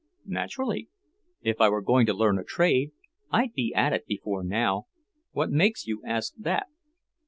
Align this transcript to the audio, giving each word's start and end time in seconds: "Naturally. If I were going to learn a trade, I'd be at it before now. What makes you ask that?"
"Naturally. 0.25 0.89
If 1.43 1.61
I 1.61 1.69
were 1.69 1.83
going 1.83 2.07
to 2.07 2.13
learn 2.15 2.39
a 2.39 2.43
trade, 2.43 2.91
I'd 3.29 3.53
be 3.53 3.71
at 3.75 3.93
it 3.93 4.07
before 4.07 4.43
now. 4.43 4.87
What 5.31 5.51
makes 5.51 5.85
you 5.85 6.01
ask 6.03 6.33
that?" 6.39 6.65